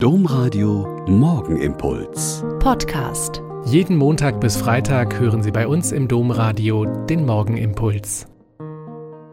Domradio 0.00 1.04
Morgenimpuls. 1.08 2.44
Podcast. 2.60 3.42
Jeden 3.64 3.96
Montag 3.96 4.40
bis 4.40 4.56
Freitag 4.56 5.18
hören 5.18 5.42
Sie 5.42 5.50
bei 5.50 5.66
uns 5.66 5.90
im 5.90 6.06
Domradio 6.06 6.84
den 7.06 7.26
Morgenimpuls. 7.26 8.28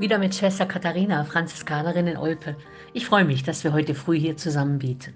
Wieder 0.00 0.18
mit 0.18 0.34
Schwester 0.34 0.66
Katharina, 0.66 1.22
Franziskanerin 1.22 2.08
in 2.08 2.16
Olpe. 2.16 2.56
Ich 2.92 3.06
freue 3.06 3.24
mich, 3.24 3.44
dass 3.44 3.62
wir 3.62 3.72
heute 3.72 3.94
früh 3.94 4.18
hier 4.18 4.36
zusammen 4.36 4.80
beten. 4.80 5.14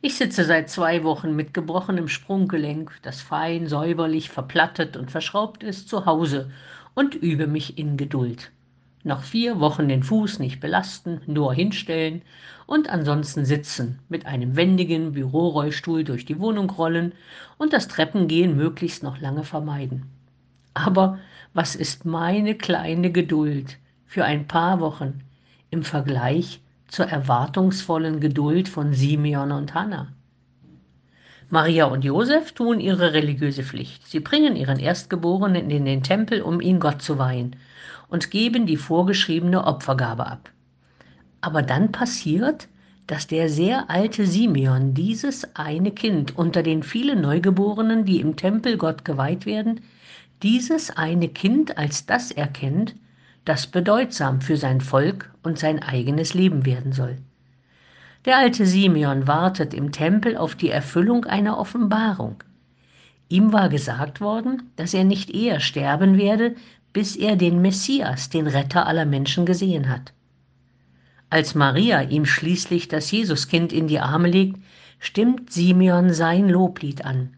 Ich 0.00 0.16
sitze 0.16 0.44
seit 0.44 0.68
zwei 0.68 1.04
Wochen 1.04 1.36
mit 1.36 1.54
gebrochenem 1.54 2.08
Sprunggelenk, 2.08 2.90
das 3.02 3.20
fein, 3.20 3.68
säuberlich, 3.68 4.30
verplattet 4.30 4.96
und 4.96 5.12
verschraubt 5.12 5.62
ist, 5.62 5.88
zu 5.88 6.06
Hause 6.06 6.50
und 6.94 7.14
übe 7.14 7.46
mich 7.46 7.78
in 7.78 7.96
Geduld. 7.96 8.50
Noch 9.06 9.22
vier 9.22 9.60
Wochen 9.60 9.86
den 9.86 10.02
Fuß 10.02 10.38
nicht 10.38 10.60
belasten, 10.60 11.20
nur 11.26 11.52
hinstellen 11.52 12.22
und 12.66 12.88
ansonsten 12.88 13.44
sitzen, 13.44 13.98
mit 14.08 14.24
einem 14.24 14.56
wendigen 14.56 15.12
Bürorollstuhl 15.12 16.04
durch 16.04 16.24
die 16.24 16.38
Wohnung 16.40 16.70
rollen 16.70 17.12
und 17.58 17.74
das 17.74 17.86
Treppengehen 17.86 18.56
möglichst 18.56 19.02
noch 19.02 19.20
lange 19.20 19.44
vermeiden. 19.44 20.06
Aber 20.72 21.18
was 21.52 21.76
ist 21.76 22.06
meine 22.06 22.54
kleine 22.54 23.12
Geduld 23.12 23.76
für 24.06 24.24
ein 24.24 24.48
paar 24.48 24.80
Wochen 24.80 25.20
im 25.68 25.82
Vergleich 25.82 26.62
zur 26.88 27.04
erwartungsvollen 27.04 28.20
Geduld 28.20 28.70
von 28.70 28.94
Simeon 28.94 29.52
und 29.52 29.74
Hannah? 29.74 30.08
Maria 31.50 31.84
und 31.84 32.06
Josef 32.06 32.52
tun 32.52 32.80
ihre 32.80 33.12
religiöse 33.12 33.64
Pflicht. 33.64 34.06
Sie 34.06 34.20
bringen 34.20 34.56
ihren 34.56 34.78
Erstgeborenen 34.78 35.68
in 35.68 35.84
den 35.84 36.02
Tempel, 36.02 36.40
um 36.40 36.62
ihn 36.62 36.80
Gott 36.80 37.02
zu 37.02 37.18
weihen 37.18 37.54
und 38.14 38.30
geben 38.30 38.64
die 38.64 38.76
vorgeschriebene 38.76 39.64
Opfergabe 39.64 40.24
ab. 40.24 40.48
Aber 41.40 41.62
dann 41.62 41.90
passiert, 41.90 42.68
dass 43.08 43.26
der 43.26 43.48
sehr 43.48 43.90
alte 43.90 44.24
Simeon 44.24 44.94
dieses 44.94 45.56
eine 45.56 45.90
Kind 45.90 46.38
unter 46.38 46.62
den 46.62 46.84
vielen 46.84 47.22
Neugeborenen, 47.22 48.04
die 48.04 48.20
im 48.20 48.36
Tempel 48.36 48.76
Gott 48.78 49.04
geweiht 49.04 49.46
werden, 49.46 49.80
dieses 50.44 50.96
eine 50.96 51.26
Kind 51.26 51.76
als 51.76 52.06
das 52.06 52.30
erkennt, 52.30 52.94
das 53.44 53.66
bedeutsam 53.66 54.40
für 54.40 54.56
sein 54.56 54.80
Volk 54.80 55.34
und 55.42 55.58
sein 55.58 55.82
eigenes 55.82 56.34
Leben 56.34 56.64
werden 56.64 56.92
soll. 56.92 57.16
Der 58.26 58.38
alte 58.38 58.64
Simeon 58.64 59.26
wartet 59.26 59.74
im 59.74 59.90
Tempel 59.90 60.36
auf 60.36 60.54
die 60.54 60.70
Erfüllung 60.70 61.24
einer 61.24 61.58
Offenbarung. 61.58 62.44
Ihm 63.28 63.52
war 63.52 63.68
gesagt 63.68 64.20
worden, 64.20 64.70
dass 64.76 64.94
er 64.94 65.02
nicht 65.02 65.34
eher 65.34 65.58
sterben 65.58 66.16
werde, 66.16 66.54
bis 66.94 67.16
er 67.16 67.36
den 67.36 67.60
Messias, 67.60 68.30
den 68.30 68.46
Retter 68.46 68.86
aller 68.86 69.04
Menschen, 69.04 69.44
gesehen 69.44 69.90
hat. 69.90 70.14
Als 71.28 71.56
Maria 71.56 72.02
ihm 72.02 72.24
schließlich 72.24 72.86
das 72.88 73.10
Jesuskind 73.10 73.72
in 73.72 73.88
die 73.88 73.98
Arme 73.98 74.28
legt, 74.28 74.60
stimmt 75.00 75.52
Simeon 75.52 76.14
sein 76.14 76.48
Loblied 76.48 77.04
an. 77.04 77.34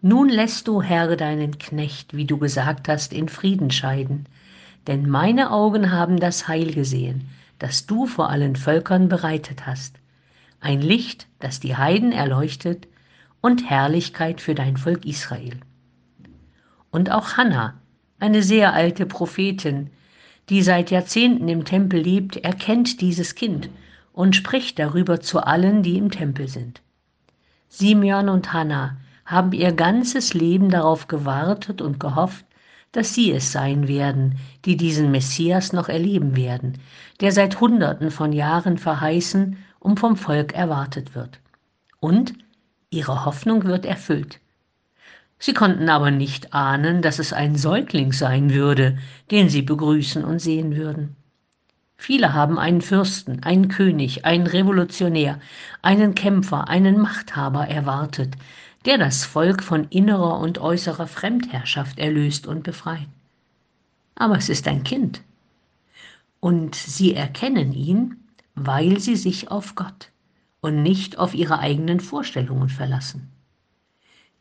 Nun 0.00 0.28
lässt 0.28 0.68
du, 0.68 0.80
Herr, 0.80 1.16
deinen 1.16 1.58
Knecht, 1.58 2.16
wie 2.16 2.24
du 2.24 2.38
gesagt 2.38 2.88
hast, 2.88 3.12
in 3.12 3.28
Frieden 3.28 3.72
scheiden, 3.72 4.26
denn 4.86 5.08
meine 5.08 5.50
Augen 5.50 5.90
haben 5.90 6.20
das 6.20 6.46
Heil 6.46 6.72
gesehen, 6.72 7.28
das 7.58 7.86
du 7.86 8.06
vor 8.06 8.30
allen 8.30 8.54
Völkern 8.54 9.08
bereitet 9.08 9.66
hast, 9.66 9.96
ein 10.60 10.80
Licht, 10.80 11.26
das 11.40 11.58
die 11.58 11.76
Heiden 11.76 12.12
erleuchtet 12.12 12.86
und 13.40 13.68
Herrlichkeit 13.68 14.40
für 14.40 14.54
dein 14.54 14.76
Volk 14.76 15.04
Israel. 15.04 15.58
Und 16.90 17.10
auch 17.10 17.36
Hannah, 17.36 17.74
eine 18.18 18.42
sehr 18.42 18.72
alte 18.72 19.06
Prophetin, 19.06 19.90
die 20.48 20.62
seit 20.62 20.90
Jahrzehnten 20.90 21.48
im 21.48 21.64
Tempel 21.64 22.00
lebt, 22.00 22.36
erkennt 22.36 23.00
dieses 23.00 23.34
Kind 23.34 23.70
und 24.12 24.36
spricht 24.36 24.78
darüber 24.78 25.20
zu 25.20 25.40
allen, 25.40 25.82
die 25.82 25.98
im 25.98 26.10
Tempel 26.10 26.48
sind. 26.48 26.82
Simeon 27.68 28.28
und 28.28 28.52
Hannah 28.52 28.96
haben 29.24 29.52
ihr 29.52 29.72
ganzes 29.72 30.34
Leben 30.34 30.70
darauf 30.70 31.08
gewartet 31.08 31.80
und 31.80 31.98
gehofft, 31.98 32.44
dass 32.92 33.14
sie 33.14 33.32
es 33.32 33.50
sein 33.50 33.88
werden, 33.88 34.38
die 34.64 34.76
diesen 34.76 35.10
Messias 35.10 35.72
noch 35.72 35.88
erleben 35.88 36.36
werden, 36.36 36.78
der 37.20 37.32
seit 37.32 37.60
Hunderten 37.60 38.10
von 38.10 38.32
Jahren 38.32 38.78
verheißen 38.78 39.56
und 39.80 39.98
vom 39.98 40.16
Volk 40.16 40.52
erwartet 40.52 41.14
wird. 41.14 41.40
Und 41.98 42.34
ihre 42.90 43.24
Hoffnung 43.24 43.64
wird 43.64 43.84
erfüllt. 43.84 44.38
Sie 45.38 45.52
konnten 45.52 45.88
aber 45.88 46.10
nicht 46.10 46.54
ahnen, 46.54 47.02
dass 47.02 47.18
es 47.18 47.32
ein 47.32 47.56
Säugling 47.56 48.12
sein 48.12 48.52
würde, 48.52 48.98
den 49.30 49.48
sie 49.48 49.62
begrüßen 49.62 50.24
und 50.24 50.38
sehen 50.38 50.76
würden. 50.76 51.16
Viele 51.96 52.34
haben 52.34 52.58
einen 52.58 52.82
Fürsten, 52.82 53.42
einen 53.42 53.68
König, 53.68 54.24
einen 54.24 54.46
Revolutionär, 54.46 55.40
einen 55.82 56.14
Kämpfer, 56.14 56.68
einen 56.68 56.98
Machthaber 57.00 57.68
erwartet, 57.68 58.34
der 58.84 58.98
das 58.98 59.24
Volk 59.24 59.62
von 59.62 59.84
innerer 59.88 60.38
und 60.38 60.58
äußerer 60.58 61.06
Fremdherrschaft 61.06 61.98
erlöst 61.98 62.46
und 62.46 62.62
befreit. 62.62 63.08
Aber 64.14 64.36
es 64.36 64.48
ist 64.48 64.68
ein 64.68 64.84
Kind. 64.84 65.22
Und 66.40 66.74
sie 66.74 67.14
erkennen 67.14 67.72
ihn, 67.72 68.16
weil 68.54 69.00
sie 69.00 69.16
sich 69.16 69.50
auf 69.50 69.74
Gott 69.74 70.10
und 70.60 70.82
nicht 70.82 71.18
auf 71.18 71.34
ihre 71.34 71.58
eigenen 71.58 72.00
Vorstellungen 72.00 72.68
verlassen. 72.68 73.33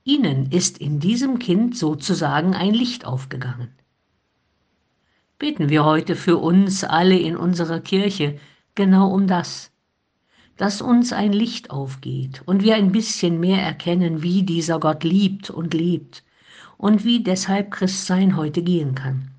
Ihnen 0.06 0.52
ist 0.52 0.80
in 0.80 1.00
diesem 1.00 1.40
Kind 1.40 1.78
sozusagen 1.78 2.54
ein 2.54 2.74
Licht 2.74 3.06
aufgegangen. 3.06 3.70
Beten 5.40 5.70
wir 5.70 5.86
heute 5.86 6.18
für 6.18 6.38
uns 6.38 6.84
alle 6.84 7.18
in 7.18 7.38
unserer 7.38 7.80
Kirche 7.80 8.38
genau 8.76 9.14
um 9.14 9.28
das, 9.28 9.72
dass 10.58 10.82
uns 10.82 11.14
ein 11.14 11.32
Licht 11.32 11.72
aufgeht 11.72 12.42
und 12.46 12.64
wir 12.64 12.76
ein 12.76 12.92
bisschen 12.92 13.40
mehr 13.40 13.62
erkennen, 13.62 14.22
wie 14.22 14.44
dieser 14.44 14.78
Gott 14.78 15.06
liebt 15.06 15.50
und 15.50 15.74
lebt 15.74 16.24
und 16.78 17.06
wie 17.06 17.24
deshalb 17.24 17.72
Christsein 17.72 18.36
heute 18.36 18.62
gehen 18.62 18.96
kann. 18.96 19.32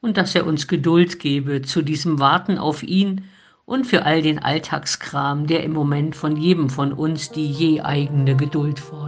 Und 0.00 0.16
dass 0.16 0.36
er 0.36 0.46
uns 0.46 0.68
Geduld 0.68 1.18
gebe 1.18 1.62
zu 1.62 1.82
diesem 1.82 2.20
Warten 2.20 2.58
auf 2.58 2.84
ihn 2.84 3.24
und 3.64 3.86
für 3.86 4.04
all 4.04 4.22
den 4.22 4.38
Alltagskram, 4.38 5.48
der 5.48 5.64
im 5.64 5.72
Moment 5.72 6.14
von 6.14 6.36
jedem 6.36 6.70
von 6.70 6.92
uns 6.92 7.32
die 7.32 7.50
je 7.50 7.80
eigene 7.80 8.36
Geduld 8.36 8.78
fordert. 8.78 9.07